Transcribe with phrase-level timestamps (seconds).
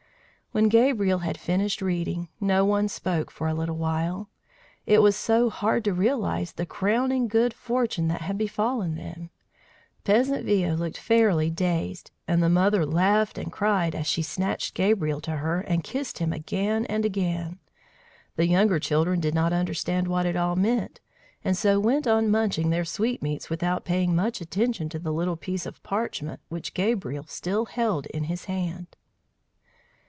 [0.53, 4.27] When Gabriel had finished reading, no one spoke for a little while;
[4.85, 9.29] it was so hard to realize the crowning good fortune that had befallen them.
[10.03, 15.21] Peasant Viaud looked fairly dazed, and the mother laughed and cried as she snatched Gabriel
[15.21, 17.59] to her and kissed him again and again.
[18.35, 20.99] The younger children did not understand what it all meant,
[21.45, 25.65] and so went on munching their sweetmeats without paying much attention to the little piece
[25.65, 28.97] of parchment which Gabriel still held in his hand.